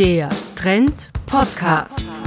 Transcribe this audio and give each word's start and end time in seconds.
Der 0.00 0.30
Trend 0.56 1.10
Podcast. 1.26 2.22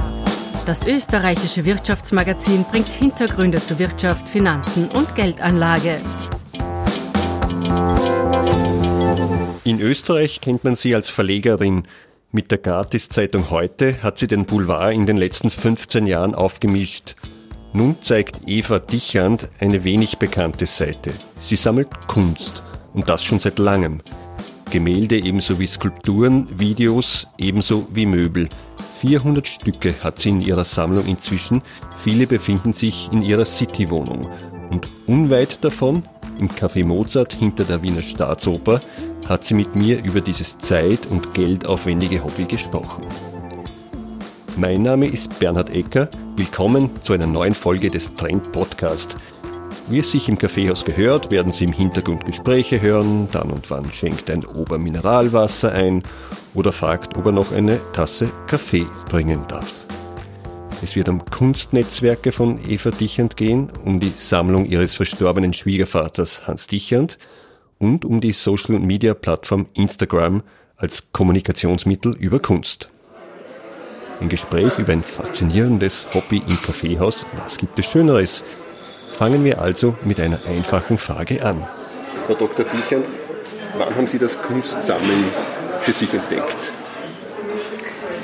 Das 0.64 0.86
österreichische 0.86 1.64
Wirtschaftsmagazin 1.64 2.64
bringt 2.70 2.92
Hintergründe 2.92 3.58
zu 3.58 3.80
Wirtschaft, 3.80 4.28
Finanzen 4.28 4.88
und 4.90 5.12
Geldanlage. 5.16 6.00
In 9.64 9.80
Österreich 9.80 10.40
kennt 10.40 10.62
man 10.62 10.76
sie 10.76 10.94
als 10.94 11.10
Verlegerin. 11.10 11.82
Mit 12.30 12.52
der 12.52 12.58
Gratiszeitung 12.58 13.50
heute 13.50 14.04
hat 14.04 14.18
sie 14.18 14.28
den 14.28 14.44
Boulevard 14.44 14.94
in 14.94 15.06
den 15.06 15.16
letzten 15.16 15.50
15 15.50 16.06
Jahren 16.06 16.36
aufgemischt. 16.36 17.16
Nun 17.72 18.00
zeigt 18.00 18.42
Eva 18.46 18.78
Dichand 18.78 19.48
eine 19.58 19.82
wenig 19.82 20.18
bekannte 20.18 20.66
Seite. 20.66 21.10
Sie 21.40 21.56
sammelt 21.56 21.88
Kunst 22.06 22.62
und 22.92 23.08
das 23.08 23.24
schon 23.24 23.40
seit 23.40 23.58
langem. 23.58 24.00
Gemälde 24.74 25.16
ebenso 25.16 25.60
wie 25.60 25.68
Skulpturen, 25.68 26.48
Videos 26.58 27.28
ebenso 27.38 27.86
wie 27.94 28.06
Möbel. 28.06 28.48
400 28.98 29.46
Stücke 29.46 29.94
hat 30.02 30.18
sie 30.18 30.30
in 30.30 30.40
ihrer 30.40 30.64
Sammlung 30.64 31.06
inzwischen, 31.06 31.62
viele 31.96 32.26
befinden 32.26 32.72
sich 32.72 33.08
in 33.12 33.22
ihrer 33.22 33.44
City-Wohnung. 33.44 34.26
Und 34.72 34.88
unweit 35.06 35.62
davon, 35.62 36.02
im 36.40 36.48
Café 36.48 36.84
Mozart 36.84 37.34
hinter 37.34 37.62
der 37.62 37.84
Wiener 37.84 38.02
Staatsoper, 38.02 38.80
hat 39.28 39.44
sie 39.44 39.54
mit 39.54 39.76
mir 39.76 40.02
über 40.02 40.20
dieses 40.20 40.58
zeit- 40.58 41.06
und 41.06 41.34
geldaufwendige 41.34 42.24
Hobby 42.24 42.42
gesprochen. 42.42 43.06
Mein 44.56 44.82
Name 44.82 45.06
ist 45.06 45.38
Bernhard 45.38 45.70
Ecker. 45.70 46.08
Willkommen 46.34 46.90
zu 47.04 47.12
einer 47.12 47.28
neuen 47.28 47.54
Folge 47.54 47.90
des 47.90 48.12
Trend 48.16 48.50
Podcast. 48.50 49.14
Wie 49.86 49.98
es 49.98 50.10
sich 50.10 50.30
im 50.30 50.38
Kaffeehaus 50.38 50.86
gehört, 50.86 51.30
werden 51.30 51.52
Sie 51.52 51.64
im 51.64 51.72
Hintergrund 51.72 52.24
Gespräche 52.24 52.80
hören, 52.80 53.28
dann 53.32 53.50
und 53.50 53.70
wann 53.70 53.92
schenkt 53.92 54.30
ein 54.30 54.46
Ober 54.46 54.78
Mineralwasser 54.78 55.72
ein 55.72 56.02
oder 56.54 56.72
fragt, 56.72 57.18
ob 57.18 57.26
er 57.26 57.32
noch 57.32 57.52
eine 57.52 57.78
Tasse 57.92 58.30
Kaffee 58.46 58.86
bringen 59.10 59.44
darf. 59.46 59.84
Es 60.82 60.96
wird 60.96 61.10
um 61.10 61.22
Kunstnetzwerke 61.26 62.32
von 62.32 62.58
Eva 62.66 62.90
Dichand 62.90 63.36
gehen, 63.36 63.68
um 63.84 64.00
die 64.00 64.12
Sammlung 64.16 64.64
ihres 64.64 64.94
verstorbenen 64.94 65.52
Schwiegervaters 65.52 66.46
Hans 66.46 66.66
Dichand 66.66 67.18
und 67.78 68.06
um 68.06 68.22
die 68.22 68.32
Social-Media-Plattform 68.32 69.66
Instagram 69.74 70.42
als 70.76 71.12
Kommunikationsmittel 71.12 72.14
über 72.16 72.40
Kunst. 72.40 72.88
Ein 74.20 74.30
Gespräch 74.30 74.78
über 74.78 74.92
ein 74.92 75.02
faszinierendes 75.02 76.06
Hobby 76.14 76.42
im 76.48 76.56
Kaffeehaus. 76.56 77.26
Was 77.42 77.58
gibt 77.58 77.78
es 77.78 77.84
Schöneres? 77.86 78.44
Fangen 79.16 79.44
wir 79.44 79.60
also 79.60 79.94
mit 80.04 80.18
einer 80.18 80.40
einfachen 80.48 80.98
Frage 80.98 81.44
an. 81.44 81.64
Frau 82.26 82.34
Dr. 82.34 82.64
Dichand, 82.64 83.06
wann 83.78 83.94
haben 83.94 84.08
Sie 84.08 84.18
das 84.18 84.36
Kunstsammeln 84.42 85.24
für 85.82 85.92
sich 85.92 86.12
entdeckt? 86.12 86.52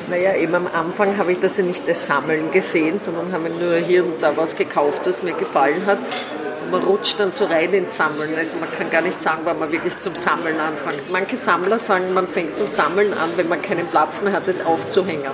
Naja, 0.09 0.35
eben 0.35 0.53
am 0.53 0.67
Anfang 0.67 1.17
habe 1.17 1.31
ich 1.31 1.39
das 1.41 1.59
ja 1.59 1.63
nicht 1.63 1.87
als 1.87 2.09
Sammeln 2.09 2.51
gesehen, 2.51 2.99
sondern 2.99 3.31
habe 3.33 3.51
nur 3.51 3.77
hier 3.77 4.05
und 4.05 4.21
da 4.21 4.37
was 4.37 4.57
gekauft, 4.57 5.07
das 5.07 5.23
mir 5.23 5.35
gefallen 5.35 5.87
hat. 5.87 5.99
Und 6.65 6.73
man 6.73 6.83
rutscht 6.83 7.21
dann 7.21 7.31
so 7.31 7.45
rein 7.45 7.73
ins 7.73 7.97
Sammeln. 7.97 8.35
Also 8.37 8.59
man 8.59 8.69
kann 8.73 8.91
gar 8.91 9.03
nicht 9.03 9.23
sagen, 9.23 9.43
wann 9.45 9.61
man 9.61 9.71
wirklich 9.71 9.97
zum 9.99 10.17
Sammeln 10.17 10.59
anfängt. 10.59 11.09
Manche 11.09 11.37
Sammler 11.37 11.79
sagen, 11.79 12.13
man 12.15 12.27
fängt 12.27 12.57
zum 12.57 12.67
Sammeln 12.67 13.13
an, 13.13 13.31
wenn 13.37 13.49
man 13.49 13.63
keinen 13.63 13.87
Platz 13.87 14.23
mehr 14.23 14.33
hat, 14.33 14.49
es 14.49 14.67
aufzuhängen. 14.67 15.31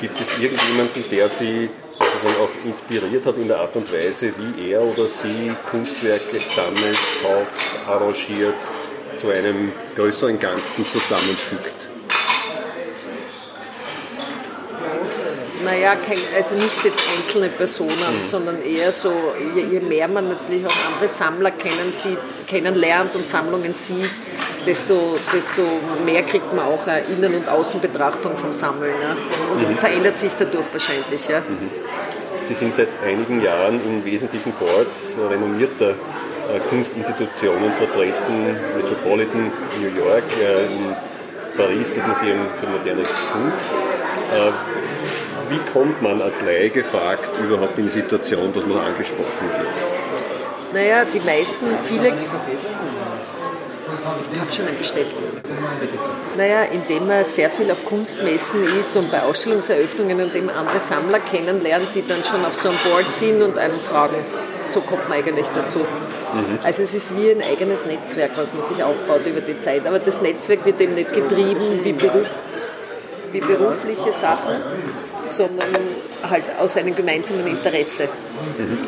Gibt 0.00 0.20
es 0.20 0.38
irgendjemanden, 0.38 1.02
der 1.10 1.28
Sie 1.28 1.70
sozusagen 2.18 2.42
auch 2.42 2.66
inspiriert 2.66 3.26
hat 3.26 3.36
in 3.36 3.48
der 3.48 3.58
Art 3.58 3.74
und 3.76 3.92
Weise, 3.92 4.32
wie 4.36 4.70
er 4.70 4.82
oder 4.82 5.08
sie 5.08 5.52
Kunstwerke 5.70 6.38
sammelt, 6.38 6.98
kauft, 7.22 7.88
arrangiert, 7.88 8.54
zu 9.16 9.30
einem 9.30 9.72
größeren 9.96 10.38
Ganzen 10.38 10.86
zusammenfügt? 10.86 11.74
Naja, 15.64 15.96
kein, 15.96 16.18
also 16.36 16.54
nicht 16.54 16.84
jetzt 16.84 17.02
einzelne 17.16 17.48
Personen, 17.48 17.90
mhm. 17.90 18.22
sondern 18.22 18.62
eher 18.62 18.92
so, 18.92 19.12
je, 19.54 19.64
je, 19.64 19.80
mehr 19.80 20.08
man 20.08 20.28
natürlich 20.28 20.64
auch 20.64 20.92
andere 20.92 21.08
Sammler 21.08 21.50
kennen, 21.50 21.92
sie, 21.92 22.16
kennenlernt 22.46 23.14
und 23.16 23.26
Sammlungen 23.26 23.74
sieht, 23.74 24.08
desto, 24.64 25.18
desto 25.32 25.62
mehr 26.06 26.22
kriegt 26.22 26.54
man 26.54 26.64
auch 26.64 26.86
eine 26.86 27.00
Innen- 27.06 27.34
und 27.34 27.48
Außenbetrachtung 27.48 28.38
vom 28.38 28.52
Sammeln. 28.52 28.94
Ja? 29.02 29.16
Und 29.52 29.68
mhm. 29.68 29.76
verändert 29.76 30.18
sich 30.18 30.32
dadurch 30.38 30.66
wahrscheinlich. 30.72 31.28
Ja? 31.28 31.40
Mhm. 31.40 31.70
Sie 32.48 32.54
sind 32.54 32.72
seit 32.72 32.88
einigen 33.04 33.42
Jahren 33.42 33.78
in 33.84 34.02
wesentlichen 34.06 34.52
Boards 34.52 35.12
renommierter 35.30 35.90
äh, 35.90 36.58
Kunstinstitutionen 36.70 37.70
vertreten, 37.72 38.56
Metropolitan 38.74 39.52
New 39.78 39.94
York, 39.94 40.24
äh, 40.40 40.64
in 40.64 40.96
Paris 41.58 41.94
das 41.94 42.06
Museum 42.06 42.38
für 42.58 42.66
moderne 42.68 43.02
Kunst. 43.02 43.68
Äh, 44.32 44.50
wie 45.50 45.60
kommt 45.74 46.00
man 46.00 46.22
als 46.22 46.40
Laie 46.40 46.70
gefragt 46.70 47.28
überhaupt 47.44 47.76
in 47.76 47.84
die 47.84 47.92
Situation, 47.92 48.50
dass 48.54 48.64
man 48.64 48.78
angesprochen 48.78 49.50
wird? 49.58 50.72
Naja, 50.72 51.04
die 51.04 51.20
meisten, 51.20 51.66
viele 51.84 52.12
ich 54.32 54.40
habe 54.40 54.52
schon 54.52 54.66
ein 54.66 54.76
Bestätigung. 54.76 55.22
Naja, 56.36 56.62
indem 56.62 57.06
man 57.06 57.24
sehr 57.24 57.50
viel 57.50 57.70
auf 57.70 57.84
Kunstmessen 57.84 58.62
ist 58.78 58.96
und 58.96 59.10
bei 59.10 59.22
Ausstellungseröffnungen 59.22 60.20
und 60.20 60.34
eben 60.34 60.50
andere 60.50 60.80
Sammler 60.80 61.20
kennenlernt, 61.20 61.88
die 61.94 62.06
dann 62.06 62.22
schon 62.24 62.44
auf 62.44 62.54
so 62.54 62.68
einem 62.68 62.78
Board 62.84 63.12
sind 63.12 63.42
und 63.42 63.58
einen 63.58 63.78
fragen. 63.80 64.16
So 64.68 64.80
kommt 64.80 65.08
man 65.08 65.18
eigentlich 65.18 65.46
dazu. 65.54 65.80
Mhm. 65.80 66.58
Also 66.62 66.82
es 66.82 66.94
ist 66.94 67.16
wie 67.16 67.30
ein 67.30 67.42
eigenes 67.42 67.86
Netzwerk, 67.86 68.32
was 68.36 68.52
man 68.52 68.62
sich 68.62 68.82
aufbaut 68.82 69.26
über 69.26 69.40
die 69.40 69.58
Zeit. 69.58 69.86
Aber 69.86 69.98
das 69.98 70.20
Netzwerk 70.20 70.64
wird 70.64 70.80
eben 70.80 70.94
nicht 70.94 71.12
getrieben 71.12 71.80
wie, 71.82 71.92
Beruf, 71.92 72.28
wie 73.32 73.40
berufliche 73.40 74.12
Sachen, 74.12 74.56
sondern 75.26 75.74
halt 76.28 76.44
aus 76.60 76.76
einem 76.76 76.94
gemeinsamen 76.94 77.46
Interesse. 77.46 78.08
Mhm. 78.58 78.78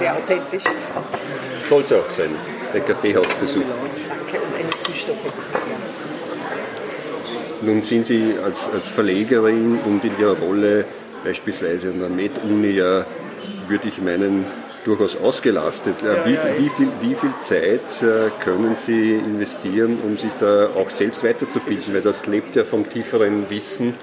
Sehr 0.00 0.16
authentisch. 0.16 0.64
Soll 1.68 1.82
es 1.82 1.92
auch 1.92 2.10
sein, 2.10 2.30
der 2.72 2.80
Kaffeehausbesuch. 2.80 3.62
Danke 4.08 4.46
und 4.46 4.58
eine 4.58 4.70
Zustimmung. 4.70 5.18
Nun 7.60 7.82
sind 7.82 8.06
Sie 8.06 8.34
als, 8.42 8.66
als 8.72 8.88
Verlegerin 8.88 9.78
und 9.84 10.02
in 10.02 10.18
Ihrer 10.18 10.38
Rolle 10.38 10.86
beispielsweise 11.22 11.90
an 11.90 12.00
der 12.00 12.08
Med-Uni 12.08 12.70
ja, 12.70 13.04
würde 13.68 13.88
ich 13.88 14.00
meinen, 14.00 14.46
durchaus 14.86 15.20
ausgelastet. 15.20 15.96
Wie, 16.24 16.38
wie, 16.56 16.70
viel, 16.70 16.88
wie 17.02 17.14
viel 17.14 17.34
Zeit 17.42 18.02
äh, 18.02 18.30
können 18.42 18.76
Sie 18.76 19.16
investieren, 19.16 19.98
um 20.02 20.16
sich 20.16 20.30
da 20.40 20.70
auch 20.74 20.88
selbst 20.88 21.22
weiterzubilden? 21.22 21.92
Weil 21.92 22.00
das 22.00 22.24
lebt 22.24 22.56
ja 22.56 22.64
vom 22.64 22.88
tieferen 22.88 23.50
Wissen 23.50 23.94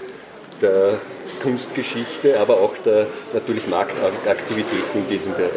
der 0.61 0.99
Kunstgeschichte, 1.41 2.39
aber 2.39 2.57
auch 2.57 2.77
der 2.77 3.07
natürlich 3.33 3.67
Marktaktivitäten 3.67 5.01
in 5.01 5.07
diesem 5.07 5.33
Bereich. 5.33 5.51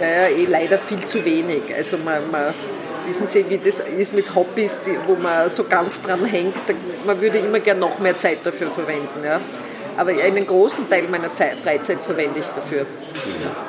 Ja, 0.00 0.06
ja, 0.06 0.28
eh 0.28 0.46
leider 0.46 0.78
viel 0.78 1.04
zu 1.04 1.24
wenig. 1.24 1.62
Also 1.76 1.96
man, 1.98 2.30
man 2.30 2.54
wissen 3.06 3.26
Sie, 3.26 3.44
wie 3.48 3.58
das 3.58 3.80
ist 3.80 4.14
mit 4.14 4.34
Hobbys, 4.34 4.78
die, 4.86 4.96
wo 5.06 5.14
man 5.16 5.48
so 5.50 5.64
ganz 5.64 6.00
dran 6.02 6.24
hängt. 6.24 6.54
Man 7.04 7.20
würde 7.20 7.38
immer 7.38 7.60
gerne 7.60 7.80
noch 7.80 7.98
mehr 7.98 8.16
Zeit 8.16 8.38
dafür 8.44 8.70
verwenden. 8.70 9.24
Ja. 9.24 9.40
Aber 9.96 10.10
einen 10.10 10.46
großen 10.46 10.88
Teil 10.88 11.08
meiner 11.08 11.34
Zeit, 11.34 11.58
Freizeit 11.58 12.00
verwende 12.00 12.38
ich 12.38 12.46
dafür. 12.46 12.82
Mhm. 12.82 13.68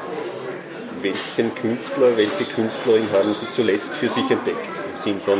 Welchen 1.02 1.56
Künstler, 1.56 2.16
welche 2.18 2.44
Künstlerin 2.44 3.08
haben 3.12 3.34
Sie 3.34 3.50
zuletzt 3.50 3.96
für 3.96 4.10
sich 4.10 4.30
entdeckt? 4.30 4.68
Im 4.94 5.02
Sinn 5.02 5.22
von 5.22 5.40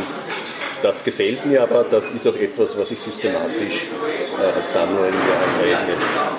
das 0.82 1.04
gefällt 1.04 1.46
mir, 1.46 1.62
aber 1.62 1.86
das 1.90 2.10
ist 2.10 2.26
auch 2.26 2.36
etwas, 2.36 2.78
was 2.78 2.92
ich 2.92 3.00
systematisch 3.00 3.88
Sammlerin 4.64 5.14
aneigne. 5.14 5.94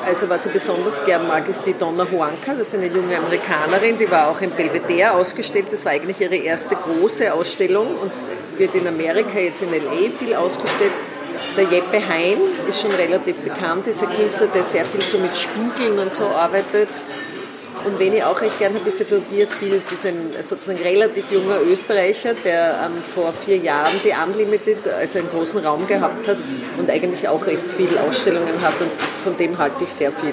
Also 0.07 0.29
was 0.29 0.47
ich 0.47 0.53
besonders 0.53 1.05
gern 1.05 1.27
mag, 1.27 1.49
ist 1.49 1.65
die 1.67 1.75
Donna 1.75 2.07
Juanca. 2.11 2.55
Das 2.57 2.69
ist 2.69 2.75
eine 2.75 2.87
junge 2.87 3.17
Amerikanerin, 3.17 3.99
die 3.99 4.11
war 4.11 4.29
auch 4.29 4.41
in 4.41 4.51
Belvedere 4.51 5.13
ausgestellt. 5.13 5.67
Das 5.71 5.85
war 5.85 5.93
eigentlich 5.93 6.21
ihre 6.21 6.37
erste 6.37 6.77
große 6.77 7.33
Ausstellung 7.33 7.87
und 7.87 8.13
wird 8.59 8.75
in 8.75 8.87
Amerika 8.87 9.39
jetzt 9.39 9.63
in 9.63 9.73
L.A. 9.73 10.11
viel 10.19 10.35
ausgestellt. 10.35 10.93
Der 11.57 11.65
Jeppe 11.65 11.97
Hein 12.07 12.39
ist 12.69 12.83
schon 12.83 12.91
relativ 12.91 13.41
bekannt, 13.41 13.87
ist 13.87 14.03
ein 14.03 14.15
Künstler, 14.15 14.49
der 14.49 14.65
sehr 14.65 14.85
viel 14.85 15.01
so 15.01 15.19
mit 15.19 15.37
Spiegeln 15.37 15.99
und 15.99 16.13
so 16.13 16.25
arbeitet. 16.25 16.89
Und 17.85 17.99
wen 17.99 18.15
ich 18.15 18.25
auch 18.25 18.41
recht 18.41 18.59
gerne 18.59 18.79
habe, 18.79 18.89
ist 18.89 18.99
der 18.99 19.09
Tobias 19.09 19.55
Bils. 19.55 19.91
ist 19.93 20.05
ein 20.05 20.33
sozusagen 20.43 20.79
relativ 20.83 21.31
junger 21.33 21.61
Österreicher, 21.63 22.35
der 22.45 22.87
ähm, 22.87 23.03
vor 23.15 23.33
vier 23.33 23.57
Jahren 23.57 23.95
die 24.05 24.13
Unlimited, 24.13 24.87
also 24.87 25.19
einen 25.19 25.29
großen 25.29 25.65
Raum 25.65 25.87
gehabt 25.87 26.29
hat 26.29 26.37
und 26.79 26.91
eigentlich 26.91 27.27
auch 27.29 27.45
recht 27.47 27.65
viele 27.77 28.01
Ausstellungen 28.03 28.61
hat 28.63 28.75
und 28.81 28.91
von 29.25 29.37
dem 29.37 29.57
halte 29.57 29.85
ich 29.85 29.91
sehr 29.91 30.13
viel. 30.13 30.33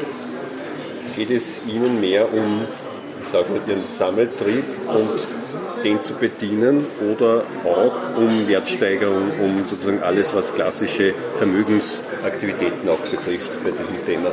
Geht 1.16 1.32
es 1.32 1.62
Ihnen 1.68 2.00
mehr 2.02 2.32
um, 2.32 2.62
ich 3.22 3.30
sage 3.30 3.46
mal, 3.50 3.62
Ihren 3.68 3.86
Sammeltrieb 3.86 4.66
und 4.88 5.10
den 5.84 6.04
zu 6.04 6.14
bedienen 6.14 6.86
oder 7.12 7.44
auch 7.64 8.18
um 8.18 8.48
Wertsteigerung, 8.48 9.32
um 9.40 9.66
sozusagen 9.70 10.02
alles, 10.02 10.34
was 10.34 10.54
klassische 10.54 11.14
Vermögensaktivitäten 11.38 12.88
auch 12.90 12.98
betrifft 12.98 13.52
bei 13.64 13.72
diesem 13.72 14.06
Thema? 14.06 14.30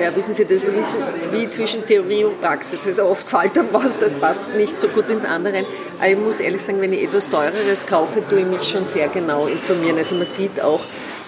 Ja, 0.00 0.14
wissen 0.16 0.34
Sie, 0.34 0.44
das 0.44 0.64
ist 0.64 0.96
wie 1.32 1.48
zwischen 1.50 1.84
Theorie 1.86 2.24
und 2.24 2.40
Praxis. 2.40 2.86
Also 2.86 3.04
oft 3.04 3.28
fällt 3.28 3.56
dann 3.56 3.68
was, 3.72 3.98
das 3.98 4.14
passt 4.14 4.40
nicht 4.56 4.80
so 4.80 4.88
gut 4.88 5.10
ins 5.10 5.24
andere. 5.24 5.64
Aber 5.98 6.08
ich 6.08 6.18
muss 6.18 6.40
ehrlich 6.40 6.62
sagen, 6.62 6.80
wenn 6.80 6.92
ich 6.92 7.04
etwas 7.04 7.28
Teureres 7.28 7.86
kaufe, 7.86 8.22
tue 8.28 8.40
ich 8.40 8.46
mich 8.46 8.62
schon 8.62 8.86
sehr 8.86 9.08
genau 9.08 9.46
informieren. 9.46 9.98
Also 9.98 10.14
man 10.14 10.24
sieht 10.24 10.60
auch, 10.62 10.80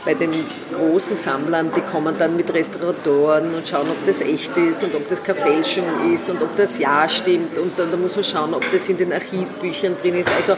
bei 0.04 0.14
den 0.14 0.30
großen 0.82 1.16
Sammlern, 1.16 1.70
die 1.74 1.80
kommen 1.80 2.14
dann 2.18 2.36
mit 2.36 2.52
Restauratoren 2.52 3.54
und 3.54 3.66
schauen, 3.66 3.88
ob 3.88 4.06
das 4.06 4.20
echt 4.20 4.56
ist 4.56 4.82
und 4.82 4.94
ob 4.94 5.08
das 5.08 5.22
keine 5.22 5.38
Fälschung 5.38 5.84
ist 6.12 6.28
und 6.30 6.42
ob 6.42 6.54
das 6.56 6.78
Ja 6.78 7.08
stimmt. 7.08 7.58
Und 7.58 7.78
dann, 7.78 7.90
dann 7.90 8.00
muss 8.00 8.16
man 8.16 8.24
schauen, 8.24 8.54
ob 8.54 8.68
das 8.70 8.88
in 8.88 8.96
den 8.96 9.12
Archivbüchern 9.12 9.96
drin 10.02 10.16
ist. 10.16 10.30
Also 10.36 10.56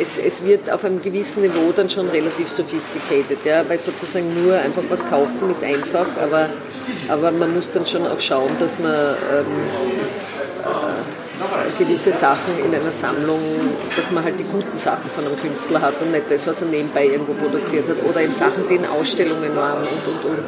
es, 0.00 0.18
es, 0.18 0.44
wird 0.44 0.70
auf 0.70 0.84
einem 0.84 1.00
gewissen 1.00 1.42
Niveau 1.42 1.72
dann 1.74 1.88
schon 1.88 2.08
relativ 2.08 2.48
sophisticated, 2.48 3.38
ja, 3.44 3.68
weil 3.68 3.78
sozusagen 3.78 4.26
nur 4.44 4.56
einfach 4.56 4.82
was 4.88 5.08
kaufen 5.08 5.50
ist 5.50 5.62
einfach, 5.62 6.06
aber, 6.20 6.48
aber 7.08 7.30
man 7.30 7.54
muss 7.54 7.70
dann 7.70 7.86
schon 7.86 8.06
auch 8.06 8.20
schauen, 8.20 8.50
dass 8.58 8.78
man 8.78 8.92
ähm, 8.92 9.46
gewisse 11.78 12.12
Sachen 12.12 12.58
in 12.64 12.74
einer 12.74 12.90
Sammlung, 12.90 13.40
dass 13.96 14.10
man 14.10 14.24
halt 14.24 14.38
die 14.38 14.44
guten 14.44 14.76
Sachen 14.76 15.10
von 15.10 15.26
einem 15.26 15.38
Künstler 15.38 15.80
hat 15.80 16.00
und 16.00 16.12
nicht 16.12 16.24
das, 16.30 16.46
was 16.46 16.62
er 16.62 16.68
nebenbei 16.68 17.06
irgendwo 17.06 17.34
produziert 17.34 17.88
hat 17.88 17.96
oder 18.08 18.20
eben 18.20 18.32
Sachen, 18.32 18.66
die 18.68 18.76
in 18.76 18.86
Ausstellungen 18.86 19.54
waren 19.56 19.82
und 19.82 20.06
und 20.06 20.30
und. 20.30 20.44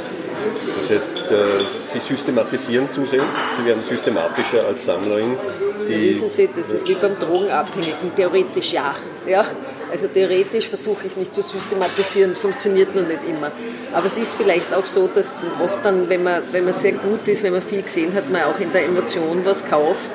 Das 0.81 0.91
heißt, 0.91 1.31
äh, 1.33 1.65
Sie 1.93 1.99
systematisieren 1.99 2.89
zusehends, 2.91 3.37
Sie 3.57 3.67
werden 3.67 3.83
systematischer 3.83 4.67
als 4.67 4.85
Sammlerin. 4.85 5.37
Sie 5.79 5.93
ja, 5.93 6.11
wissen 6.11 6.31
Sie, 6.31 6.49
das 6.55 6.71
ist 6.71 6.89
wie 6.89 6.95
beim 6.95 7.19
Drogenabhängigen, 7.19 8.15
theoretisch 8.15 8.73
ja. 8.73 8.95
ja. 9.27 9.45
Also 9.91 10.09
theoretisch 10.09 10.69
versuche 10.69 11.07
ich 11.07 11.17
mich 11.17 11.31
zu 11.33 11.43
systematisieren, 11.43 12.31
es 12.33 12.39
funktioniert 12.39 12.95
nur 12.95 13.05
nicht 13.05 13.21
immer. 13.29 13.53
Aber 13.93 14.07
es 14.07 14.17
ist 14.17 14.35
vielleicht 14.35 14.75
auch 14.75 14.85
so, 14.85 15.07
dass 15.07 15.33
oft 15.63 15.79
dann, 15.85 16.09
wenn 16.09 16.25
man, 16.25 16.43
wenn 16.53 16.65
man 16.65 16.75
sehr 16.75 16.93
gut 16.93 17.27
ist, 17.27 17.43
wenn 17.43 17.53
man 17.53 17.63
viel 17.63 17.83
gesehen 17.83 18.13
hat, 18.15 18.29
man 18.31 18.43
auch 18.43 18.59
in 18.59 18.73
der 18.73 18.85
Emotion 18.85 19.45
was 19.45 19.65
kauft 19.65 20.11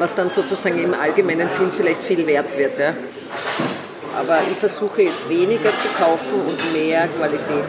was 0.00 0.14
dann 0.14 0.30
sozusagen 0.30 0.82
im 0.82 0.94
allgemeinen 0.94 1.50
Sinn 1.50 1.70
vielleicht 1.70 2.02
viel 2.02 2.26
wert 2.26 2.56
wird. 2.56 2.78
Ja. 2.78 2.94
Aber 4.18 4.38
ich 4.50 4.56
versuche 4.56 5.02
jetzt 5.02 5.28
weniger 5.28 5.70
zu 5.76 5.88
kaufen 5.98 6.40
und 6.46 6.72
mehr 6.72 7.06
Qualität. 7.06 7.68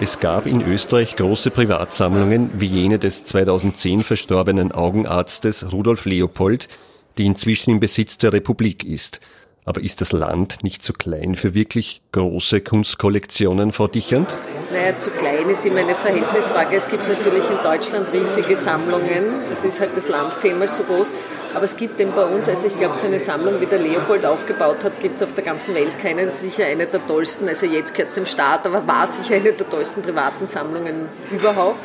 Es 0.00 0.20
gab 0.20 0.46
in 0.46 0.60
Österreich 0.62 1.16
große 1.16 1.50
Privatsammlungen 1.50 2.50
wie 2.54 2.66
jene 2.66 2.98
des 2.98 3.24
2010 3.24 4.00
verstorbenen 4.00 4.70
Augenarztes 4.72 5.72
Rudolf 5.72 6.04
Leopold, 6.04 6.68
die 7.16 7.26
inzwischen 7.26 7.72
im 7.72 7.80
Besitz 7.80 8.18
der 8.18 8.32
Republik 8.32 8.84
ist. 8.84 9.20
Aber 9.64 9.82
ist 9.82 10.00
das 10.00 10.12
Land 10.12 10.62
nicht 10.62 10.82
zu 10.82 10.92
klein 10.92 11.34
für 11.34 11.52
wirklich 11.52 12.00
große 12.12 12.60
Kunstkollektionen, 12.60 13.72
Frau 13.72 13.86
Dichand? 13.86 14.34
Naja, 14.72 14.96
zu 14.96 15.10
klein 15.10 15.48
ist 15.50 15.66
immer 15.66 15.80
eine 15.80 15.94
Verhältnisfrage. 15.94 16.76
Es 16.76 16.88
gibt 16.88 17.06
natürlich 17.08 17.44
in 17.44 17.58
Deutschland 17.62 18.10
riesige 18.12 18.56
Sammlungen. 18.56 19.42
Das 19.50 19.64
ist 19.64 19.80
halt 19.80 19.90
das 19.94 20.08
Land 20.08 20.38
zehnmal 20.38 20.68
so 20.68 20.84
groß. 20.84 21.10
Aber 21.54 21.64
es 21.64 21.76
gibt 21.76 21.98
eben 22.00 22.12
bei 22.12 22.24
uns, 22.24 22.48
also 22.48 22.66
ich 22.66 22.78
glaube, 22.78 22.96
so 22.96 23.06
eine 23.06 23.18
Sammlung, 23.18 23.60
wie 23.60 23.66
der 23.66 23.78
Leopold 23.78 24.24
aufgebaut 24.26 24.84
hat, 24.84 25.00
gibt 25.00 25.16
es 25.16 25.22
auf 25.22 25.32
der 25.34 25.44
ganzen 25.44 25.74
Welt 25.74 25.98
keine. 26.00 26.24
Das 26.24 26.34
ist 26.34 26.42
sicher 26.42 26.66
eine 26.66 26.86
der 26.86 27.04
tollsten, 27.06 27.48
also 27.48 27.66
jetzt 27.66 27.94
gehört 27.94 28.10
es 28.10 28.14
dem 28.14 28.26
Staat, 28.26 28.66
aber 28.66 28.86
war 28.86 29.06
sicher 29.06 29.36
eine 29.36 29.52
der 29.52 29.68
tollsten 29.68 30.02
privaten 30.02 30.46
Sammlungen 30.46 31.08
überhaupt. 31.30 31.78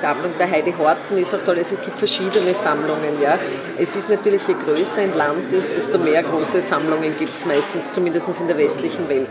Sammlung 0.00 0.30
der 0.38 0.48
Heidi 0.48 0.72
Horten 0.78 1.18
ist 1.18 1.34
auch 1.34 1.42
toll. 1.42 1.58
Es 1.58 1.70
gibt 1.70 1.98
verschiedene 1.98 2.54
Sammlungen. 2.54 3.20
Ja. 3.20 3.36
Es 3.78 3.96
ist 3.96 4.08
natürlich, 4.08 4.46
je 4.46 4.54
größer 4.54 5.02
ein 5.02 5.16
Land 5.16 5.52
ist, 5.52 5.74
desto 5.74 5.98
mehr 5.98 6.22
große 6.22 6.60
Sammlungen 6.60 7.12
gibt 7.18 7.36
es 7.36 7.46
meistens, 7.46 7.92
zumindest 7.92 8.28
in 8.40 8.46
der 8.46 8.58
westlichen 8.58 9.08
Welt. 9.08 9.28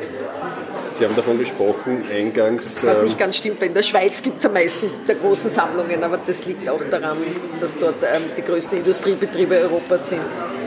Sie 0.97 1.05
haben 1.05 1.15
davon 1.15 1.37
gesprochen, 1.37 2.01
eingangs. 2.11 2.79
Was 2.83 3.01
nicht 3.03 3.13
ähm, 3.13 3.19
ganz 3.19 3.37
stimmt, 3.37 3.61
weil 3.61 3.67
in 3.67 3.75
der 3.75 3.83
Schweiz 3.83 4.23
gibt 4.23 4.39
es 4.39 4.45
am 4.47 4.53
meisten 4.53 4.89
der 5.07 5.15
großen 5.15 5.51
Sammlungen, 5.51 6.03
aber 6.03 6.17
das 6.25 6.45
liegt 6.45 6.67
auch 6.67 6.83
daran, 6.89 7.17
dass 7.59 7.77
dort 7.77 8.01
ähm, 8.01 8.23
die 8.35 8.41
größten 8.41 8.79
Industriebetriebe 8.79 9.55
Europas 9.57 10.09
sind. 10.09 10.21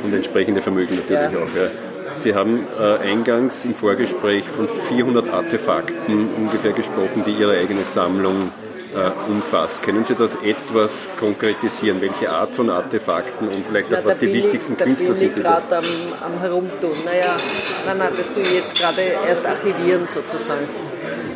Und 0.04 0.14
entsprechende 0.14 0.62
Vermögen 0.62 0.94
natürlich 0.96 1.32
ja. 1.32 1.38
auch. 1.38 1.56
Ja. 1.56 1.70
Sie 2.14 2.34
haben 2.34 2.66
äh, 2.78 3.08
eingangs 3.08 3.64
im 3.64 3.74
Vorgespräch 3.74 4.44
von 4.44 4.68
400 4.88 5.32
Artefakten 5.32 6.28
ungefähr 6.36 6.72
gesprochen, 6.72 7.24
die 7.26 7.32
Ihre 7.32 7.58
eigene 7.58 7.82
Sammlung 7.82 8.52
äh, 8.94 9.30
umfasst. 9.30 9.82
Können 9.82 10.04
Sie 10.04 10.14
das 10.14 10.34
etwas 10.42 10.90
konkretisieren? 11.18 12.00
Welche 12.00 12.30
Art 12.30 12.54
von 12.54 12.70
Artefakten 12.70 13.48
und 13.48 13.64
vielleicht 13.66 13.90
Na, 13.90 13.98
auch 13.98 14.04
was 14.04 14.18
die 14.18 14.32
wichtigsten 14.32 14.72
ich, 14.72 14.78
Künstler 14.78 15.14
sind? 15.14 15.36
Da 15.36 15.38
bin 15.38 15.38
ich 15.38 15.42
gerade 15.42 15.76
am, 15.76 16.32
am 16.32 16.40
Herumtun. 16.40 16.96
Naja, 17.04 17.36
das 18.16 18.32
tue 18.32 18.42
ich 18.42 18.54
jetzt 18.54 18.76
gerade 18.76 19.02
erst 19.26 19.46
archivieren 19.46 20.06
sozusagen. 20.06 20.68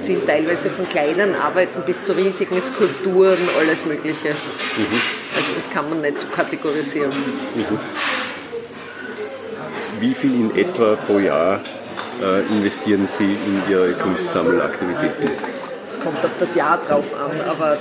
Sind 0.01 0.27
teilweise 0.27 0.69
von 0.69 0.89
kleinen 0.89 1.35
Arbeiten 1.35 1.83
bis 1.87 2.03
zu 2.03 2.12
riesigen 2.15 2.61
Skulpturen, 2.61 3.39
alles 3.59 3.87
Mögliche. 3.87 4.31
Mhm. 4.31 5.00
Also 5.37 5.49
das 5.57 5.71
kann 5.71 5.89
man 5.89 6.00
nicht 6.00 6.19
so 6.19 6.27
kategorisieren. 6.27 7.11
Mhm. 7.11 7.79
Wie 10.00 10.12
viel 10.12 10.35
in 10.35 10.57
etwa 10.57 10.97
pro 10.97 11.19
Jahr 11.19 11.61
äh, 12.21 12.41
investieren 12.55 13.09
Sie 13.09 13.25
in 13.33 13.62
Ihre 13.71 13.95
Kunstsammelaktivitäten? 13.95 15.54
Kommt 16.05 16.25
auf 16.25 16.31
das 16.39 16.55
Jahr 16.55 16.81
drauf 16.87 17.06
an, 17.15 17.41
aber 17.49 17.79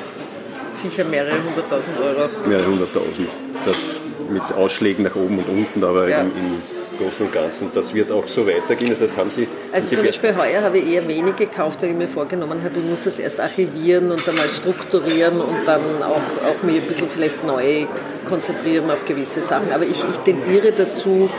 sicher 0.74 1.04
mehrere 1.06 1.36
hunderttausend 1.44 1.98
Euro. 2.00 2.30
Mehrere 2.48 2.68
hunderttausend. 2.68 3.30
Das 3.66 4.00
mit 4.30 4.44
Ausschlägen 4.54 5.04
nach 5.04 5.16
oben 5.16 5.40
und 5.40 5.50
unten, 5.50 5.84
aber 5.84 6.08
ja. 6.08 6.22
im, 6.22 6.28
im 6.28 6.62
Großen 6.98 7.26
und 7.26 7.34
Ganzen. 7.34 7.72
Das 7.74 7.94
wird 7.94 8.12
auch 8.12 8.28
so 8.28 8.48
weitergehen. 8.48 8.92
Das 8.92 9.02
heißt, 9.02 9.18
haben 9.18 9.30
Sie. 9.32 9.48
Also 9.72 9.90
Sie 9.90 9.96
zum 9.96 10.06
Beispiel 10.06 10.36
heuer 10.36 10.62
habe 10.62 10.78
ich 10.78 10.94
eher 10.94 11.08
wenig 11.08 11.36
gekauft, 11.36 11.80
weil 11.82 11.90
ich 11.90 11.96
mir 11.96 12.08
vorgenommen 12.08 12.64
habe, 12.64 12.80
ich 12.80 12.86
muss 12.86 13.06
es 13.06 13.20
erst 13.20 13.40
archivieren 13.40 14.12
und 14.12 14.28
dann 14.28 14.36
mal 14.36 14.50
strukturieren 14.50 15.40
und 15.40 15.66
dann 15.66 15.82
auch, 16.04 16.48
auch 16.48 16.64
mir 16.64 16.82
ein 16.82 16.88
bisschen 16.88 17.10
vielleicht 17.10 17.46
neu 17.46 17.86
konzentrieren 18.28 18.90
auf 18.92 19.06
gewisse 19.06 19.42
Sachen. 19.42 19.72
Aber 19.74 19.84
ich, 19.84 20.04
ich 20.04 20.18
tendiere 20.24 20.72
dazu, 20.72 21.30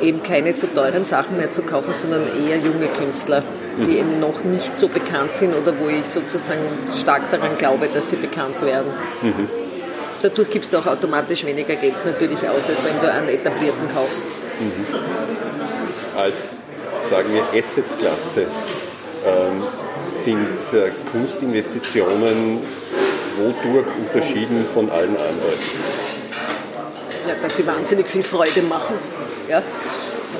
eben 0.00 0.22
keine 0.22 0.52
so 0.52 0.66
teuren 0.68 1.04
Sachen 1.04 1.36
mehr 1.36 1.50
zu 1.50 1.62
kaufen, 1.62 1.92
sondern 1.92 2.22
eher 2.22 2.56
junge 2.58 2.86
Künstler, 2.98 3.42
die 3.86 3.98
eben 3.98 4.20
noch 4.20 4.44
nicht 4.44 4.76
so 4.76 4.88
bekannt 4.88 5.36
sind 5.36 5.54
oder 5.54 5.72
wo 5.78 5.88
ich 5.88 6.06
sozusagen 6.06 6.60
stark 6.98 7.30
daran 7.30 7.56
glaube, 7.58 7.88
dass 7.92 8.10
sie 8.10 8.16
bekannt 8.16 8.60
werden. 8.62 8.92
Mhm. 9.22 9.48
Dadurch 10.22 10.50
gibst 10.50 10.72
du 10.72 10.78
auch 10.78 10.86
automatisch 10.86 11.44
weniger 11.44 11.74
Geld 11.76 12.04
natürlich 12.04 12.38
aus, 12.48 12.68
als 12.68 12.84
wenn 12.84 13.00
du 13.00 13.12
einen 13.12 13.28
etablierten 13.28 13.88
kaufst. 13.94 14.22
Mhm. 14.60 14.86
Als, 16.18 16.52
sagen 17.08 17.28
wir, 17.32 17.58
Assetklasse 17.58 18.46
ähm, 19.26 19.62
sind 20.02 20.78
äh, 20.78 20.90
Kunstinvestitionen 21.12 22.58
wodurch 23.36 23.86
unterschieden 23.96 24.66
von 24.72 24.90
allen 24.90 25.16
anderen? 25.16 25.58
Ja, 27.28 27.34
dass 27.40 27.56
sie 27.56 27.66
wahnsinnig 27.66 28.08
viel 28.08 28.22
Freude 28.22 28.62
machen. 28.62 28.96
Ja? 29.48 29.62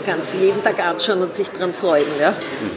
Kann 0.09 0.21
es 0.21 0.41
jeden 0.41 0.65
Tag 0.65 0.83
anschauen 0.83 1.21
und 1.21 1.35
sich 1.35 1.51
daran 1.51 1.75
freuen. 1.75 2.07
Ja? 2.19 2.33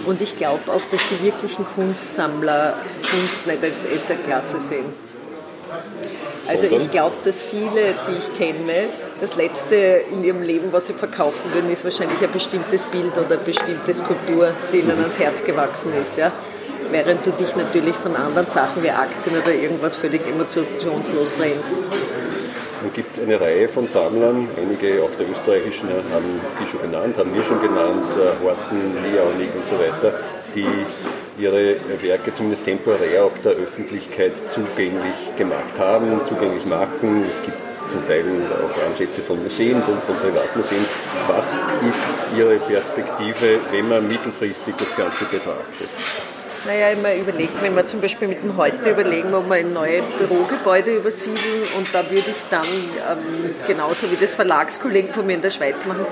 Und 0.06 0.22
ich 0.22 0.36
glaube 0.36 0.70
auch, 0.70 0.82
dass 0.92 1.00
die 1.10 1.24
wirklichen 1.24 1.66
Kunstsammler 1.66 2.74
Kunst 3.10 3.48
nicht 3.48 3.64
als 3.64 3.88
Assetklasse 3.88 4.60
sehen. 4.60 4.84
Also 6.50 6.66
ich 6.66 6.92
glaube, 6.92 7.16
dass 7.24 7.40
viele, 7.40 7.96
die 8.06 8.18
ich 8.18 8.38
kenne, 8.38 8.90
das 9.22 9.38
Letzte 9.38 9.76
in 10.12 10.26
ihrem 10.26 10.42
Leben, 10.42 10.74
was 10.74 10.88
sie 10.88 10.94
verkaufen 10.94 11.54
würden, 11.54 11.70
ist 11.72 11.86
wahrscheinlich 11.86 12.22
ein 12.22 12.32
bestimmtes 12.34 12.84
Bild 12.84 13.14
oder 13.14 13.36
eine 13.36 13.38
bestimmte 13.38 13.94
Skulptur, 13.94 14.52
die 14.74 14.80
ihnen 14.80 14.90
ans 14.90 15.18
Herz 15.18 15.42
gewachsen 15.46 15.94
ist. 16.02 16.18
Ja? 16.18 16.34
Während 16.90 17.26
du 17.26 17.32
dich 17.32 17.56
natürlich 17.56 17.96
von 17.96 18.14
anderen 18.14 18.50
Sachen 18.50 18.84
wie 18.84 18.92
Aktien 18.92 19.38
oder 19.42 19.54
irgendwas 19.54 19.96
völlig 19.96 20.28
emotionslos 20.28 21.38
trennst. 21.38 21.78
Dann 22.82 22.92
gibt 22.94 23.14
es 23.14 23.20
eine 23.20 23.40
Reihe 23.40 23.68
von 23.68 23.86
Sammlern, 23.86 24.48
einige 24.58 25.04
auch 25.04 25.16
der 25.16 25.30
österreichischen 25.30 25.88
haben 25.90 26.42
Sie 26.58 26.66
schon 26.66 26.82
genannt, 26.82 27.16
haben 27.16 27.34
wir 27.36 27.44
schon 27.44 27.62
genannt, 27.62 28.10
äh, 28.18 28.44
Horten, 28.44 28.98
Liaonig 29.06 29.50
und 29.54 29.66
so 29.68 29.78
weiter, 29.78 30.18
die 30.56 30.66
ihre 31.38 31.76
Werke 32.02 32.34
zumindest 32.34 32.66
temporär 32.66 33.26
auch 33.26 33.38
der 33.44 33.52
Öffentlichkeit 33.52 34.34
zugänglich 34.50 35.36
gemacht 35.38 35.78
haben, 35.78 36.20
zugänglich 36.28 36.66
machen. 36.66 37.24
Es 37.30 37.44
gibt 37.44 37.58
zum 37.88 38.08
Teil 38.08 38.26
auch 38.50 38.88
Ansätze 38.88 39.22
von 39.22 39.42
Museen, 39.44 39.80
von, 39.82 39.96
von 40.02 40.16
Privatmuseen. 40.16 40.86
Was 41.28 41.60
ist 41.88 42.10
Ihre 42.36 42.58
Perspektive, 42.58 43.60
wenn 43.72 43.90
man 43.90 44.08
mittelfristig 44.08 44.76
das 44.78 44.96
Ganze 44.96 45.26
betrachtet? 45.26 45.90
Naja, 46.64 46.90
immer 46.90 47.16
überlegen, 47.16 47.54
wenn 47.62 47.76
wir 47.76 47.88
zum 47.88 48.02
Beispiel 48.02 48.28
mit 48.28 48.44
dem 48.44 48.56
Heute 48.56 48.88
überlegen, 48.88 49.34
ob 49.34 49.50
wir 49.50 49.56
ein 49.56 49.74
neues 49.74 50.04
Bürogebäude 50.20 50.98
übersiedeln 50.98 51.64
und 51.76 51.88
da 51.92 52.04
würde 52.08 52.30
ich 52.30 52.46
dann, 52.52 52.66
ähm, 52.66 53.56
genauso 53.66 54.12
wie 54.12 54.16
das 54.16 54.36
Verlagskollegen 54.36 55.12
von 55.12 55.26
mir 55.26 55.34
in 55.34 55.42
der 55.42 55.50
Schweiz 55.50 55.86
machen, 55.86 56.06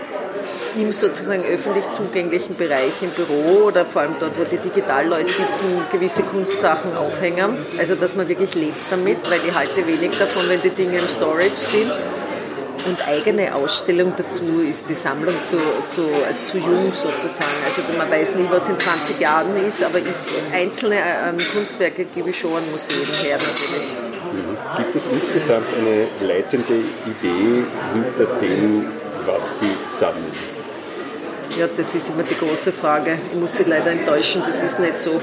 im 0.75 0.91
sozusagen 0.91 1.43
öffentlich 1.43 1.85
zugänglichen 1.91 2.55
Bereich 2.55 2.93
im 3.01 3.11
Büro 3.11 3.65
oder 3.67 3.85
vor 3.85 4.01
allem 4.01 4.15
dort, 4.19 4.39
wo 4.39 4.43
die 4.43 4.57
Digitalleute 4.57 5.31
sitzen, 5.31 5.85
gewisse 5.91 6.23
Kunstsachen 6.23 6.97
aufhängen. 6.97 7.55
Also 7.77 7.93
dass 7.93 8.15
man 8.15 8.27
wirklich 8.27 8.55
lebt 8.55 8.75
damit, 8.89 9.17
weil 9.29 9.41
ich 9.47 9.53
halte 9.53 9.85
wenig 9.85 10.17
davon, 10.17 10.49
wenn 10.49 10.61
die 10.63 10.71
Dinge 10.71 10.97
im 10.97 11.07
Storage 11.07 11.55
sind. 11.55 11.91
Und 12.85 13.07
eigene 13.07 13.53
Ausstellung 13.53 14.13
dazu 14.17 14.61
ist 14.67 14.83
die 14.89 14.93
Sammlung 14.93 15.35
zu, 15.43 15.57
zu, 15.87 16.09
zu 16.47 16.57
jung 16.57 16.91
sozusagen. 16.93 17.57
Also 17.65 17.81
man 17.97 18.09
weiß 18.09 18.35
nie, 18.35 18.47
was 18.49 18.69
in 18.69 18.79
20 18.79 19.19
Jahren 19.19 19.55
ist, 19.67 19.83
aber 19.83 19.99
ich, 19.99 20.05
einzelne 20.53 20.95
ähm, 20.97 21.37
Kunstwerke 21.53 22.05
gebe 22.05 22.29
ich 22.29 22.39
schon 22.39 22.51
an 22.51 22.63
Museen 22.71 23.05
her 23.21 23.37
natürlich. 23.37 24.09
Gibt 24.77 24.95
es 24.95 25.03
insgesamt 25.11 25.67
eine 25.77 26.07
leitende 26.27 26.73
Idee 27.05 27.63
hinter 27.93 28.31
dem, 28.39 28.85
was 29.25 29.59
Sie 29.59 29.75
sammeln? 29.87 30.59
Ja, 31.57 31.67
das 31.75 31.95
ist 31.95 32.09
immer 32.09 32.23
die 32.23 32.37
große 32.37 32.71
Frage. 32.71 33.17
Ich 33.33 33.39
muss 33.39 33.53
Sie 33.53 33.63
leider 33.63 33.91
enttäuschen, 33.91 34.43
das 34.45 34.61
ist 34.61 34.79
nicht 34.79 34.99
so. 34.99 35.19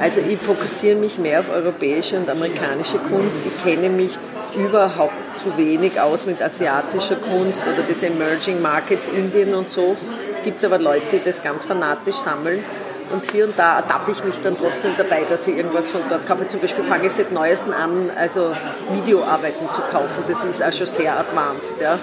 Also 0.00 0.20
ich 0.20 0.38
fokussiere 0.38 0.96
mich 0.96 1.18
mehr 1.18 1.40
auf 1.40 1.50
europäische 1.50 2.18
und 2.18 2.28
amerikanische 2.28 2.98
Kunst. 2.98 3.40
Ich 3.46 3.64
kenne 3.64 3.88
mich 3.88 4.12
überhaupt 4.56 5.14
zu 5.42 5.56
wenig 5.56 6.00
aus 6.00 6.26
mit 6.26 6.42
asiatischer 6.42 7.16
Kunst 7.16 7.60
oder 7.66 7.82
des 7.82 8.02
Emerging 8.02 8.60
Markets, 8.60 9.08
Indien 9.08 9.54
und 9.54 9.70
so. 9.70 9.96
Es 10.32 10.42
gibt 10.42 10.64
aber 10.64 10.78
Leute, 10.78 11.02
die 11.12 11.24
das 11.24 11.42
ganz 11.42 11.64
fanatisch 11.64 12.16
sammeln. 12.16 12.62
Und 13.10 13.30
hier 13.30 13.44
und 13.44 13.56
da 13.56 13.76
ertappe 13.76 14.10
ich 14.10 14.24
mich 14.24 14.40
dann 14.40 14.56
trotzdem 14.56 14.92
dabei, 14.98 15.22
dass 15.28 15.46
ich 15.46 15.56
irgendwas 15.56 15.88
von 15.88 16.00
dort 16.10 16.26
kaufe. 16.26 16.46
Zum 16.46 16.60
Beispiel 16.60 16.84
fange 16.84 17.06
ich 17.06 17.12
seit 17.12 17.32
neuestem 17.32 17.72
an, 17.72 18.10
also 18.16 18.52
Videoarbeiten 18.92 19.68
zu 19.70 19.80
kaufen. 19.82 20.24
Das 20.26 20.44
ist 20.44 20.60
also 20.60 20.84
sehr 20.84 21.16
advanced. 21.18 21.80
Ja. 21.80 21.98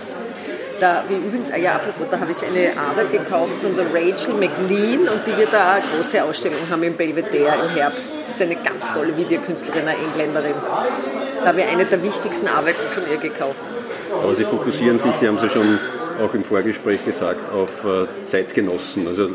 Da, 0.84 1.02
wie 1.08 1.16
übrigens, 1.16 1.50
ah 1.50 1.56
ja, 1.56 1.75
apropos, 1.75 2.08
da 2.12 2.20
habe 2.20 2.34
ich 2.34 2.44
eine 2.44 2.78
Arbeit 2.78 3.10
gekauft 3.10 3.54
von 3.62 3.74
der 3.78 3.86
Rachel 3.86 4.34
McLean 4.34 5.08
und 5.08 5.25
die 5.25 5.38
wird 5.38 5.54
da 5.54 5.75
eine 5.75 5.84
große 5.96 6.22
Ausstellung 6.22 6.60
haben 6.70 6.84
im 6.84 6.98
Belvedere 6.98 7.54
im 7.63 7.74
Herbst. 7.74 8.12
Das 8.13 8.32
ist 8.32 8.42
eine 8.42 8.58
ganz 8.58 8.92
tolle 8.92 9.16
Videokünstlerin, 9.16 9.88
eine 9.88 9.98
Engländerin. 9.98 10.56
Da 11.40 11.48
habe 11.48 11.62
ich 11.62 11.68
eine 11.70 11.86
der 11.86 12.04
wichtigsten 12.04 12.50
Arbeiten 12.50 12.86
von 12.90 13.04
ihr 13.10 13.18
gekauft. 13.18 13.62
Aber 14.12 14.36
Sie 14.36 14.44
fokussieren 14.44 15.00
sich, 15.00 15.16
Sie 15.16 15.25
haben 15.25 15.38
es 15.38 15.44
ja 15.44 15.50
schon 15.52 15.80
auch 16.22 16.34
im 16.34 16.44
Vorgespräch 16.44 17.06
gesagt, 17.06 17.50
auf 17.54 17.86
äh, 17.86 18.28
Zeitgenossen, 18.28 19.08
also 19.08 19.30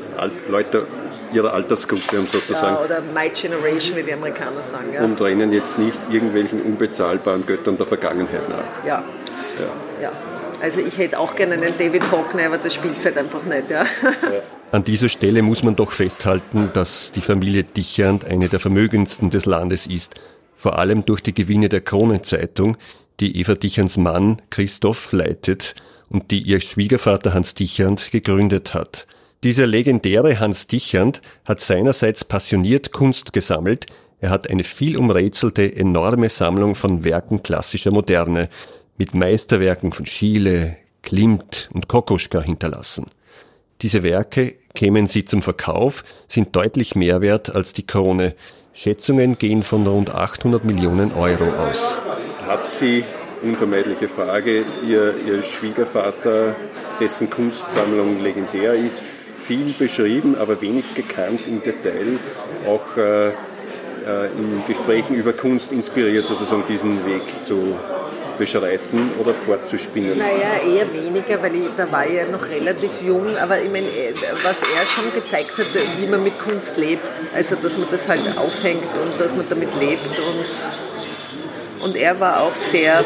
Leute 0.49 0.87
ihrer 1.33 1.55
Altersgruppe, 1.55 2.19
um 2.19 2.27
sozusagen. 2.27 2.77
Ja, 2.77 2.85
oder 2.85 3.03
My 3.15 3.31
Generation, 3.31 3.97
wie 3.97 4.03
die 4.03 4.13
Amerikaner 4.13 4.61
sagen. 4.61 4.93
Ja. 4.93 5.03
Und 5.03 5.19
rennen 5.19 5.51
jetzt 5.51 5.79
nicht 5.79 5.97
irgendwelchen 6.11 6.61
unbezahlbaren 6.61 7.47
Göttern 7.47 7.79
der 7.79 7.87
Vergangenheit 7.87 8.47
nach. 8.51 8.87
Ja. 8.87 9.03
ja. 9.59 10.03
ja. 10.03 10.13
Also 10.61 10.81
ich 10.81 10.99
hätte 10.99 11.19
auch 11.19 11.37
gerne 11.37 11.55
einen 11.55 11.73
David 11.79 12.11
Hockney, 12.11 12.43
aber 12.43 12.59
das 12.59 12.75
spielt 12.75 13.05
halt 13.05 13.17
einfach 13.17 13.45
nicht. 13.45 13.71
Ja. 13.71 13.85
An 14.73 14.85
dieser 14.85 15.09
Stelle 15.09 15.43
muss 15.43 15.63
man 15.63 15.77
doch 15.77 15.93
festhalten, 15.93 16.71
dass 16.73 17.13
die 17.13 17.21
Familie 17.21 17.65
Dichand 17.65 18.25
eine 18.25 18.49
der 18.49 18.61
vermögendsten 18.61 19.31
des 19.31 19.47
Landes 19.47 19.87
ist, 19.87 20.15
vor 20.57 20.79
allem 20.79 21.05
durch 21.07 21.23
die 21.23 21.33
Gewinne 21.33 21.69
der 21.69 21.81
Kronenzeitung, 21.81 22.77
die 23.21 23.41
Eva 23.41 23.55
Dichans 23.55 23.97
Mann 23.97 24.43
Christoph 24.51 25.13
leitet 25.13 25.75
und 26.09 26.31
die 26.31 26.43
ihr 26.43 26.61
Schwiegervater 26.61 27.33
Hans 27.33 27.55
Dichand 27.55 28.11
gegründet 28.11 28.75
hat. 28.75 29.07
Dieser 29.45 29.67
legendäre 29.67 30.41
Hans 30.41 30.67
Dichand 30.67 31.23
hat 31.45 31.61
seinerseits 31.61 32.25
passioniert 32.25 32.93
Kunst 32.93 33.33
gesammelt, 33.33 33.87
er 34.21 34.31
hat 34.31 34.51
eine 34.51 34.65
viel 34.65 34.97
umrätselte, 34.97 35.77
enorme 35.77 36.29
Sammlung 36.29 36.75
von 36.75 37.05
Werken 37.05 37.43
klassischer 37.43 37.93
Moderne, 37.93 38.49
mit 38.99 39.15
Meisterwerken 39.15 39.93
von 39.93 40.05
Schiele, 40.05 40.77
Klimt 41.03 41.71
und 41.73 41.89
Kokoschka 41.89 42.41
hinterlassen. 42.41 43.07
Diese 43.81 44.03
Werke 44.03 44.57
kämen 44.75 45.07
sie 45.07 45.25
zum 45.25 45.41
Verkauf, 45.41 46.05
sind 46.27 46.55
deutlich 46.55 46.97
mehr 46.97 47.21
wert 47.21 47.55
als 47.55 47.73
die 47.73 47.87
Krone. 47.87 48.35
Schätzungen 48.75 49.39
gehen 49.39 49.63
von 49.63 49.87
rund 49.87 50.11
800 50.15 50.65
Millionen 50.65 51.13
Euro 51.13 51.45
aus. 51.45 51.97
Hat 52.47 52.73
sie, 52.73 53.05
unvermeidliche 53.43 54.09
Frage, 54.09 54.65
ihr, 54.87 55.15
ihr 55.27 55.43
Schwiegervater, 55.43 56.57
dessen 57.01 57.31
Kunstsammlung 57.31 58.21
legendär 58.21 58.75
ist, 58.75 59.01
viel 59.01 59.73
beschrieben, 59.73 60.37
aber 60.37 60.61
wenig 60.61 60.95
gekannt 60.95 61.41
im 61.47 61.63
Detail, 61.63 62.19
auch 62.67 62.97
äh, 62.97 63.29
äh 63.29 63.33
in 64.37 64.63
Gesprächen 64.67 65.15
über 65.15 65.33
Kunst 65.33 65.71
inspiriert, 65.71 66.27
sozusagen 66.27 66.65
diesen 66.69 67.07
Weg 67.07 67.23
zu 67.43 67.79
beschreiten 68.39 69.13
oder 69.19 69.35
fortzuspinnen? 69.35 70.17
Naja, 70.17 70.61
eher 70.67 70.93
weniger, 70.93 71.43
weil 71.43 71.55
ich, 71.57 71.69
da 71.77 71.91
war 71.91 72.07
ich 72.07 72.15
ja 72.15 72.27
noch 72.27 72.49
relativ 72.49 72.91
jung, 73.05 73.27
aber 73.37 73.61
ich 73.61 73.71
meine, 73.71 73.87
äh, 73.87 74.15
was 74.43 74.57
er 74.63 74.87
schon 74.87 75.13
gezeigt 75.13 75.59
hat, 75.59 75.67
wie 75.99 76.07
man 76.07 76.23
mit 76.23 76.39
Kunst 76.39 76.77
lebt, 76.77 77.03
also 77.35 77.57
dass 77.57 77.77
man 77.77 77.89
das 77.91 78.09
halt 78.09 78.23
aufhängt 78.39 78.85
und 79.03 79.21
dass 79.21 79.35
man 79.35 79.45
damit 79.49 79.69
lebt 79.79 80.07
und, 80.07 81.85
und 81.85 81.97
er 81.97 82.19
war 82.19 82.41
auch 82.41 82.55
sehr 82.73 83.03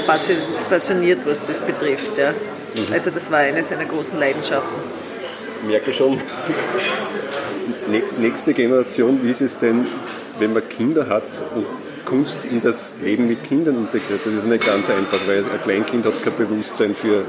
passioniert, 0.68 1.20
was 1.24 1.46
das 1.46 1.60
betrifft. 1.60 2.16
Ja. 2.18 2.30
Mhm. 2.30 2.92
Also 2.92 3.10
das 3.10 3.30
war 3.30 3.38
eine 3.38 3.62
seiner 3.62 3.84
großen 3.84 4.18
Leidenschaften. 4.18 4.76
Ich 5.62 5.68
merke 5.68 5.92
schon, 5.92 6.20
nächste 8.18 8.52
Generation, 8.52 9.20
wie 9.22 9.30
ist 9.30 9.40
es 9.40 9.58
denn, 9.58 9.86
wenn 10.38 10.52
man 10.52 10.68
Kinder 10.68 11.08
hat 11.08 11.22
und 11.54 11.66
Kunst 12.04 12.37
in 12.50 12.61
das 12.61 12.94
Leben 13.00 13.28
mit 13.28 13.44
Kindern 13.44 13.76
integriert. 13.76 14.21
Das 14.25 14.32
ist 14.32 14.44
nicht 14.44 14.64
ganz 14.64 14.88
einfach, 14.90 15.21
weil 15.26 15.38
ein 15.38 15.62
Kleinkind 15.62 16.04
hat 16.06 16.23
kein 16.23 16.37
Bewusstsein 16.37 16.94
für, 16.94 17.25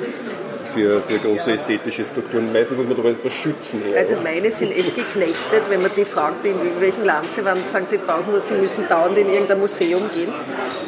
für, 0.74 1.01
für 1.01 1.20
große 1.20 1.51
ästhetische 1.51 2.03
Strukturen. 2.06 2.51
Meistens 2.51 2.77
muss 2.77 2.88
man 2.88 2.98
darüber 2.98 3.12
etwas 3.12 3.34
schützen. 3.34 3.82
Eher. 3.88 4.00
Also 4.00 4.15
meine 4.24 4.51
sind 4.51 4.72
echt 4.72 4.96
geknechtet. 4.96 5.63
Wenn 5.70 5.82
man 5.82 5.92
die 5.96 6.06
fragt, 6.06 6.46
in 6.46 6.56
welchem 6.80 7.06
Land 7.06 7.34
sie 7.34 7.46
waren, 7.46 7.63
sagen 7.63 7.86
sie 7.86 7.98
pausenlos, 7.98 8.48
sie 8.48 8.56
müssen 8.56 8.88
dauernd 8.89 9.18
in 9.18 9.30
irgendein 9.30 9.60
Museum 9.60 10.03
gehen. 10.13 10.32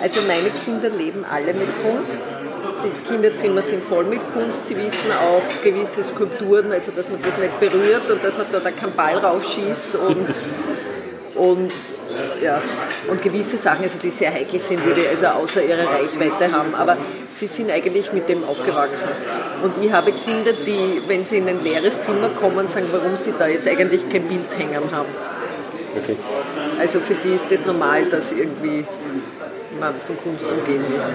Also 0.01 0.21
meine 0.21 0.49
Kinder 0.63 0.89
leben 0.89 1.25
alle 1.29 1.53
mit 1.53 1.69
Kunst. 1.83 2.21
Die 2.83 3.07
Kinderzimmer 3.07 3.61
sind 3.61 3.83
voll 3.83 4.05
mit 4.05 4.21
Kunst. 4.33 4.67
Sie 4.67 4.75
wissen 4.75 5.11
auch 5.11 5.63
gewisse 5.63 6.03
Skulpturen, 6.03 6.71
also 6.71 6.91
dass 6.91 7.09
man 7.09 7.21
das 7.21 7.37
nicht 7.37 7.59
berührt 7.59 8.09
und 8.09 8.23
dass 8.23 8.37
man 8.37 8.47
da 8.51 8.59
keinen 8.71 8.93
Ball 8.93 9.17
raufschießt 9.17 9.95
und 9.95 10.27
und, 11.35 11.71
ja, 12.41 12.61
und 13.07 13.21
gewisse 13.21 13.57
Sachen, 13.57 13.83
also 13.83 13.97
die 13.97 14.09
sehr 14.09 14.33
heikel 14.33 14.59
sind, 14.59 14.85
würde 14.85 15.07
also 15.09 15.27
außer 15.27 15.63
ihrer 15.63 15.87
Reichweite 15.87 16.51
haben. 16.51 16.75
Aber 16.75 16.97
sie 17.33 17.47
sind 17.47 17.71
eigentlich 17.71 18.11
mit 18.13 18.29
dem 18.29 18.43
aufgewachsen. 18.43 19.09
Und 19.63 19.83
ich 19.83 19.91
habe 19.91 20.11
Kinder, 20.11 20.51
die, 20.65 21.01
wenn 21.07 21.25
sie 21.25 21.37
in 21.37 21.47
ein 21.47 21.63
leeres 21.63 22.01
Zimmer 22.01 22.29
kommen, 22.29 22.67
sagen, 22.67 22.87
warum 22.91 23.17
sie 23.17 23.33
da 23.37 23.47
jetzt 23.47 23.67
eigentlich 23.67 24.07
kein 24.09 24.23
Bild 24.23 24.49
hängen 24.57 24.91
haben. 24.91 25.09
Okay. 25.97 26.15
Also 26.79 26.99
für 26.99 27.15
die 27.15 27.35
ist 27.35 27.45
das 27.49 27.65
normal, 27.65 28.05
dass 28.05 28.33
irgendwie 28.33 28.85
man 29.79 29.93
von 29.95 30.17
Kunst 30.17 30.45
umgeben 30.45 30.85
ist. 30.97 31.13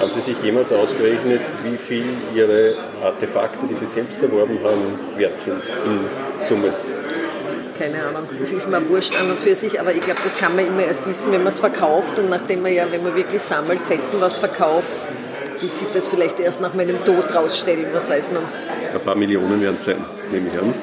Haben 0.00 0.10
Sie 0.12 0.20
sich 0.20 0.42
jemals 0.42 0.72
ausgerechnet, 0.72 1.40
wie 1.64 1.76
viel 1.76 2.04
Ihre 2.34 2.74
Artefakte, 3.02 3.66
die 3.66 3.74
Sie 3.74 3.86
selbst 3.86 4.22
erworben 4.22 4.58
haben, 4.62 4.98
wert 5.16 5.40
sind 5.40 5.62
in 5.84 6.00
Summe? 6.38 6.72
Keine 7.78 8.02
Ahnung. 8.04 8.22
Das 8.38 8.52
ist 8.52 8.68
mir 8.68 8.88
wurscht 8.88 9.14
an 9.20 9.30
und 9.30 9.38
für 9.40 9.54
sich, 9.54 9.80
aber 9.80 9.92
ich 9.92 10.00
glaube, 10.00 10.20
das 10.24 10.36
kann 10.36 10.56
man 10.56 10.66
immer 10.66 10.82
erst 10.82 11.06
wissen, 11.06 11.32
wenn 11.32 11.42
man 11.42 11.48
es 11.48 11.60
verkauft 11.60 12.18
und 12.18 12.30
nachdem 12.30 12.62
man 12.62 12.72
ja, 12.72 12.84
wenn 12.90 13.02
man 13.02 13.14
wirklich 13.14 13.42
sammelt, 13.42 13.84
selten 13.84 14.20
was 14.20 14.38
verkauft, 14.38 14.96
wird 15.60 15.76
sich 15.76 15.88
das 15.88 16.06
vielleicht 16.06 16.40
erst 16.40 16.60
nach 16.60 16.74
meinem 16.74 17.02
Tod 17.04 17.34
rausstellen, 17.34 17.86
was 17.92 18.10
weiß 18.10 18.30
man. 18.32 18.42
Ein 18.92 19.00
paar 19.00 19.14
Millionen 19.14 19.60
werden 19.60 19.76
es 19.78 19.84
sein, 19.84 20.04
nehme 20.30 20.48
ich 20.48 20.58
an. 20.58 20.74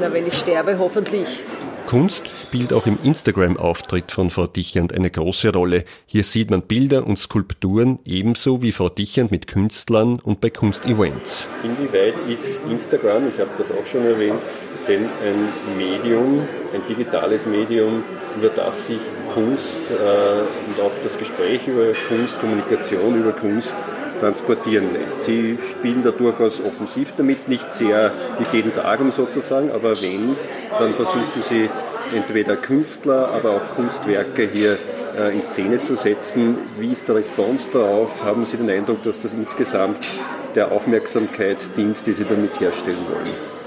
Na, 0.00 0.12
wenn 0.12 0.26
ich 0.26 0.34
sterbe, 0.34 0.78
hoffentlich. 0.78 1.40
Kunst 1.88 2.28
spielt 2.28 2.74
auch 2.74 2.86
im 2.86 2.98
Instagram-Auftritt 3.02 4.12
von 4.12 4.28
Frau 4.28 4.46
Dichand 4.46 4.92
eine 4.92 5.10
große 5.10 5.50
Rolle. 5.50 5.86
Hier 6.04 6.22
sieht 6.22 6.50
man 6.50 6.60
Bilder 6.60 7.06
und 7.06 7.18
Skulpturen 7.18 7.98
ebenso 8.04 8.60
wie 8.60 8.72
Frau 8.72 8.90
Dichand 8.90 9.30
mit 9.30 9.46
Künstlern 9.46 10.20
und 10.20 10.42
bei 10.42 10.50
Kunstevents. 10.50 11.48
Inwieweit 11.64 12.12
ist 12.28 12.60
Instagram, 12.68 13.28
ich 13.28 13.40
habe 13.40 13.50
das 13.56 13.70
auch 13.70 13.86
schon 13.86 14.04
erwähnt, 14.04 14.42
denn 14.88 15.04
ein 15.04 15.76
Medium, 15.76 16.48
ein 16.74 16.82
digitales 16.88 17.46
Medium, 17.46 18.02
über 18.36 18.48
das 18.48 18.86
sich 18.86 19.00
Kunst 19.32 19.78
äh, 19.90 20.70
und 20.70 20.84
auch 20.84 20.92
das 21.02 21.18
Gespräch 21.18 21.68
über 21.68 21.92
Kunst, 22.08 22.40
Kommunikation 22.40 23.20
über 23.20 23.32
Kunst 23.32 23.74
transportieren 24.20 24.92
lässt. 24.92 25.24
Sie 25.24 25.58
spielen 25.70 26.02
da 26.02 26.10
durchaus 26.10 26.60
offensiv 26.60 27.12
damit, 27.16 27.48
nicht 27.48 27.72
sehr, 27.72 28.10
nicht 28.38 28.52
jeden 28.52 28.74
Tag 28.74 29.00
um 29.00 29.12
sozusagen, 29.12 29.70
aber 29.70 30.00
wenn, 30.02 30.34
dann 30.78 30.94
versuchen 30.94 31.42
sie 31.48 31.70
entweder 32.14 32.56
Künstler, 32.56 33.28
aber 33.34 33.50
auch 33.50 33.76
Kunstwerke 33.76 34.48
hier 34.50 34.76
äh, 35.18 35.34
in 35.34 35.42
Szene 35.42 35.80
zu 35.80 35.96
setzen. 35.96 36.56
Wie 36.78 36.92
ist 36.92 37.08
der 37.08 37.16
Response 37.16 37.68
darauf? 37.72 38.24
Haben 38.24 38.44
Sie 38.44 38.56
den 38.56 38.70
Eindruck, 38.70 39.02
dass 39.04 39.22
das 39.22 39.32
insgesamt 39.32 39.98
der 40.54 40.72
Aufmerksamkeit 40.72 41.58
dient, 41.76 41.98
die 42.06 42.12
Sie 42.12 42.24
damit 42.24 42.58
herstellen 42.60 42.96
wollen? 43.10 43.57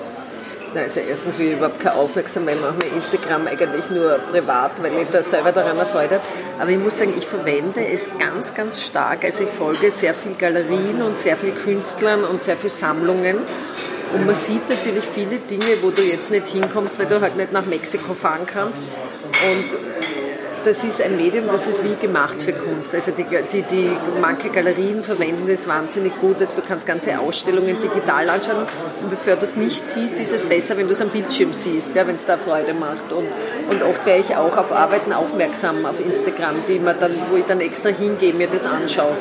Also 0.74 1.01
erstens 1.01 1.38
will 1.38 1.48
ich 1.48 1.54
überhaupt 1.58 1.80
keine 1.80 1.96
Aufmerksamkeit, 1.96 2.56
ich 2.56 2.62
mache 2.62 2.75
mir 2.75 2.96
Instagram 2.96 3.48
eigentlich 3.48 3.90
nur 3.90 4.18
privat, 4.32 4.72
weil 4.82 4.92
ich 5.01 5.10
da 5.10 5.22
selber 5.22 5.51
daran 5.51 5.78
erfreut 5.78 6.12
habe. 6.12 6.22
Aber 6.60 6.70
ich 6.70 6.78
muss 6.78 6.98
sagen, 6.98 7.13
ich 7.18 7.28
verwende 7.28 7.86
es 7.86 8.10
ganz, 8.18 8.54
ganz 8.54 8.82
stark. 8.82 9.24
Also 9.24 9.44
ich 9.44 9.50
folge 9.50 9.92
sehr 9.92 10.13
viel 10.13 10.34
Galerien 10.34 11.01
und 11.01 11.18
sehr 11.18 11.36
viel 11.36 11.51
Künstlern 11.51 12.24
und 12.24 12.42
sehr 12.42 12.56
viel 12.56 12.70
Sammlungen. 12.70 13.38
Und 14.13 14.25
man 14.25 14.36
sieht 14.36 14.70
natürlich 14.70 15.04
viele 15.13 15.38
Dinge, 15.38 15.82
wo 15.82 15.90
du 15.90 16.01
jetzt 16.01 16.32
nicht 16.32 16.48
hinkommst, 16.48 17.00
weil 17.00 17.06
du 17.06 17.22
halt 17.22 17.38
nicht 17.38 17.51
nach 17.51 17.66
Mexiko 17.66 18.13
fahren 18.13 18.46
kannst. 18.46 18.82
Und 19.44 19.66
das 20.65 20.84
ist 20.84 21.01
ein 21.01 21.18
Medium, 21.18 21.46
das 21.48 21.68
ist 21.68 21.84
wie 21.84 21.96
gemacht 21.96 22.41
für 22.41 22.53
Kunst. 22.53 22.94
Also 22.94 23.12
die, 23.12 23.24
die, 23.24 23.62
die 23.63 23.91
manche 24.20 24.50
Galerien 24.50 25.03
verwenden 25.03 25.50
es 25.50 25.68
wahnsinnig 25.68 26.13
gut. 26.20 26.38
Also 26.39 26.62
du 26.62 26.68
kannst 26.68 26.86
ganze 26.86 27.20
Ausstellungen 27.20 27.77
digital 27.82 28.30
anschauen 28.30 28.65
und 29.01 29.10
bevor 29.10 29.36
du 29.36 29.46
es 29.46 29.56
nicht 29.56 29.89
siehst, 29.89 30.20
ist 30.20 30.34
es 30.34 30.46
besser, 30.46 30.77
wenn 30.77 30.88
du 30.88 30.94
es 30.94 31.01
am 31.01 31.10
Bildschirm 31.10 31.53
siehst, 31.53 31.96
ja, 31.96 32.06
wenn 32.08 32.15
es 32.15 32.25
da 32.25 32.38
Freude 32.38 32.74
macht. 32.74 33.12
Und, 33.12 33.27
und 33.70 33.84
oft 33.84 34.06
wäre 34.06 34.20
ich 34.20 34.36
auch 34.36 34.58
auf 34.58 34.72
Arbeiten 34.72 35.13
aufmerksam 35.13 35.86
auf 35.86 36.00
Instagram, 36.00 36.56
die 36.68 36.80
man 36.80 37.00
dann, 37.00 37.13
wo 37.30 37.38
ich 37.38 37.46
dann 37.46 37.62
extra 37.62 37.89
hingehe, 37.89 38.34
mir 38.34 38.48
das 38.48 38.65
anschaue. 38.65 39.18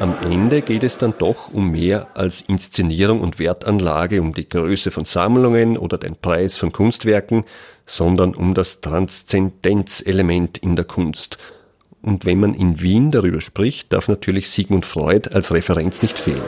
Am 0.00 0.12
Ende 0.24 0.60
geht 0.60 0.82
es 0.82 0.98
dann 0.98 1.14
doch 1.18 1.52
um 1.52 1.70
mehr 1.70 2.08
als 2.14 2.40
Inszenierung 2.40 3.20
und 3.20 3.38
Wertanlage, 3.38 4.20
um 4.20 4.34
die 4.34 4.48
Größe 4.48 4.90
von 4.90 5.04
Sammlungen 5.04 5.78
oder 5.78 5.98
den 5.98 6.16
Preis 6.16 6.56
von 6.56 6.72
Kunstwerken, 6.72 7.44
sondern 7.86 8.34
um 8.34 8.54
das 8.54 8.80
Transzendenzelement 8.80 10.58
in 10.58 10.74
der 10.74 10.84
Kunst. 10.84 11.38
Und 12.02 12.24
wenn 12.26 12.40
man 12.40 12.54
in 12.54 12.82
Wien 12.82 13.12
darüber 13.12 13.40
spricht, 13.40 13.92
darf 13.92 14.08
natürlich 14.08 14.50
Sigmund 14.50 14.84
Freud 14.84 15.30
als 15.32 15.52
Referenz 15.52 16.02
nicht 16.02 16.18
fehlen. 16.18 16.42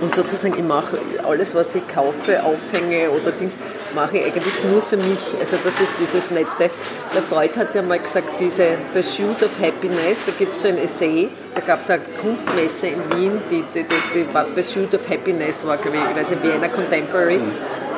Und 0.00 0.14
sozusagen, 0.14 0.54
ich 0.56 0.64
mache 0.64 0.98
alles, 1.28 1.54
was 1.54 1.74
ich 1.74 1.86
kaufe, 1.88 2.42
aufhänge 2.42 3.10
oder 3.10 3.32
Dings, 3.32 3.56
mache 3.94 4.18
ich 4.18 4.24
eigentlich 4.24 4.64
nur 4.70 4.80
für 4.80 4.96
mich. 4.96 5.18
Also 5.38 5.56
das 5.62 5.80
ist 5.80 5.92
dieses 6.00 6.30
Nette. 6.30 6.70
Der 7.14 7.22
Freud 7.22 7.58
hat 7.58 7.74
ja 7.74 7.82
mal 7.82 7.98
gesagt, 7.98 8.28
diese 8.40 8.78
Pursuit 8.94 9.42
of 9.42 9.50
Happiness, 9.60 10.24
da 10.24 10.32
gibt 10.38 10.56
es 10.56 10.62
so 10.62 10.68
ein 10.68 10.78
Essay, 10.78 11.28
da 11.54 11.60
gab 11.60 11.80
es 11.80 11.90
eine 11.90 12.02
Kunstmesse 12.20 12.88
in 12.88 13.10
Wien, 13.10 13.42
die, 13.50 13.62
die, 13.74 13.82
die, 13.82 13.94
die 14.14 14.24
Pursuit 14.54 14.94
of 14.94 15.08
Happiness 15.08 15.66
war, 15.66 15.76
glaube 15.76 15.98
ich, 15.98 16.16
weiß 16.16 16.30
nicht, 16.30 16.42
Vienna 16.42 16.68
Contemporary. 16.68 17.40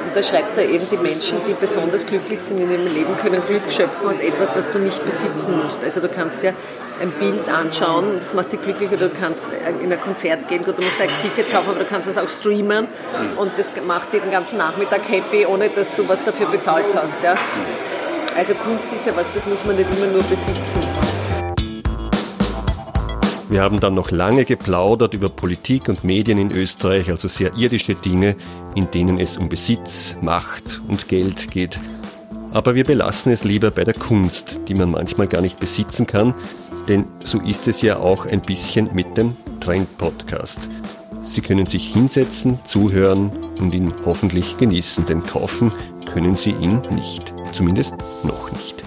Und 0.04 0.16
da 0.16 0.22
schreibt 0.22 0.58
er 0.58 0.68
eben, 0.68 0.86
die 0.90 0.96
Menschen, 0.96 1.38
die 1.46 1.54
besonders 1.54 2.04
glücklich 2.06 2.40
sind 2.40 2.58
in 2.58 2.70
ihrem 2.70 2.86
Leben, 2.92 3.16
können 3.22 3.42
Glück 3.46 3.62
schöpfen 3.70 4.08
aus 4.08 4.18
etwas, 4.20 4.56
was 4.56 4.70
du 4.70 4.78
nicht 4.78 5.04
besitzen 5.04 5.62
musst. 5.62 5.82
Also 5.82 6.00
du 6.00 6.08
kannst 6.08 6.42
ja 6.42 6.52
ein 7.00 7.10
Bild 7.12 7.48
anschauen, 7.48 8.16
das 8.18 8.34
macht 8.34 8.52
dich 8.52 8.62
glücklich, 8.62 8.90
oder 8.90 9.08
du 9.08 9.14
kannst 9.18 9.42
in 9.82 9.92
ein 9.92 10.00
Konzert 10.00 10.48
gehen, 10.48 10.64
gut, 10.64 10.78
du 10.78 10.82
musst 10.82 11.00
ein 11.00 11.08
Ticket 11.22 11.50
kaufen, 11.52 11.70
aber 11.70 11.80
du 11.80 11.86
kannst 11.86 12.08
es 12.08 12.18
auch 12.18 12.28
streamen 12.28 12.86
und 13.36 13.52
das 13.56 13.72
macht 13.86 14.12
dich 14.12 14.20
den 14.20 14.30
ganzen 14.30 14.58
Nachmittag 14.58 15.00
happy, 15.08 15.46
ohne 15.46 15.68
dass 15.68 15.94
du 15.94 16.08
was 16.08 16.22
dafür 16.24 16.46
bezahlt 16.46 16.84
hast. 16.94 17.22
Ja. 17.22 17.34
Also 18.36 18.54
Kunst 18.54 18.92
ist 18.94 19.06
ja 19.06 19.12
was, 19.16 19.26
das 19.34 19.46
muss 19.46 19.64
man 19.64 19.76
nicht 19.76 19.88
immer 19.96 20.06
nur 20.12 20.22
besitzen. 20.22 21.31
Wir 23.52 23.60
haben 23.60 23.80
dann 23.80 23.92
noch 23.92 24.10
lange 24.10 24.46
geplaudert 24.46 25.12
über 25.12 25.28
Politik 25.28 25.90
und 25.90 26.04
Medien 26.04 26.38
in 26.38 26.50
Österreich, 26.50 27.10
also 27.10 27.28
sehr 27.28 27.54
irdische 27.54 27.94
Dinge, 27.94 28.34
in 28.74 28.90
denen 28.90 29.20
es 29.20 29.36
um 29.36 29.50
Besitz, 29.50 30.16
Macht 30.22 30.80
und 30.88 31.06
Geld 31.06 31.50
geht. 31.50 31.78
Aber 32.54 32.74
wir 32.74 32.84
belassen 32.84 33.30
es 33.30 33.44
lieber 33.44 33.70
bei 33.70 33.84
der 33.84 33.92
Kunst, 33.92 34.58
die 34.68 34.74
man 34.74 34.92
manchmal 34.92 35.28
gar 35.28 35.42
nicht 35.42 35.60
besitzen 35.60 36.06
kann, 36.06 36.32
denn 36.88 37.04
so 37.24 37.40
ist 37.40 37.68
es 37.68 37.82
ja 37.82 37.98
auch 37.98 38.24
ein 38.24 38.40
bisschen 38.40 38.88
mit 38.94 39.18
dem 39.18 39.36
Trend-Podcast. 39.60 40.60
Sie 41.26 41.42
können 41.42 41.66
sich 41.66 41.92
hinsetzen, 41.92 42.58
zuhören 42.64 43.30
und 43.60 43.74
ihn 43.74 43.92
hoffentlich 44.06 44.56
genießen, 44.56 45.04
denn 45.04 45.22
kaufen 45.24 45.70
können 46.10 46.36
Sie 46.36 46.52
ihn 46.52 46.80
nicht. 46.92 47.34
Zumindest 47.52 47.92
noch 48.22 48.50
nicht. 48.50 48.82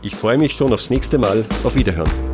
Ich 0.00 0.16
freue 0.16 0.38
mich 0.38 0.54
schon 0.54 0.72
aufs 0.72 0.88
nächste 0.88 1.18
Mal. 1.18 1.44
Auf 1.64 1.74
Wiederhören. 1.74 2.29